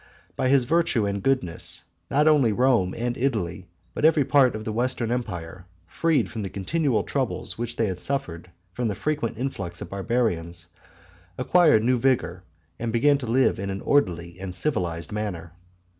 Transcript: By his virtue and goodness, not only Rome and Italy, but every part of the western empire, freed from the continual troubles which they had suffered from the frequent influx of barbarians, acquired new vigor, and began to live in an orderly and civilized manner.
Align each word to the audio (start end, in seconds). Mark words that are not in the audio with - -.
By 0.35 0.47
his 0.49 0.63
virtue 0.63 1.05
and 1.05 1.21
goodness, 1.21 1.83
not 2.09 2.27
only 2.27 2.51
Rome 2.51 2.95
and 2.97 3.15
Italy, 3.15 3.67
but 3.93 4.03
every 4.03 4.25
part 4.25 4.55
of 4.55 4.65
the 4.65 4.73
western 4.73 5.11
empire, 5.11 5.67
freed 5.85 6.31
from 6.31 6.41
the 6.41 6.49
continual 6.49 7.03
troubles 7.03 7.55
which 7.59 7.75
they 7.75 7.85
had 7.85 7.99
suffered 7.99 8.49
from 8.73 8.87
the 8.87 8.95
frequent 8.95 9.37
influx 9.37 9.79
of 9.79 9.91
barbarians, 9.91 10.65
acquired 11.37 11.83
new 11.83 11.99
vigor, 11.99 12.43
and 12.79 12.91
began 12.91 13.19
to 13.19 13.27
live 13.27 13.59
in 13.59 13.69
an 13.69 13.81
orderly 13.81 14.39
and 14.39 14.55
civilized 14.55 15.11
manner. 15.11 15.53